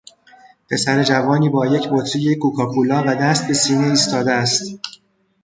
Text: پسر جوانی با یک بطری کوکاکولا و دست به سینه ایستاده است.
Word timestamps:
پسر 0.69 1.03
جوانی 1.03 1.49
با 1.49 1.65
یک 1.65 1.89
بطری 1.89 2.35
کوکاکولا 2.35 3.03
و 3.07 3.15
دست 3.15 3.47
به 3.47 3.53
سینه 3.53 3.87
ایستاده 3.87 4.31
است. 4.31 4.63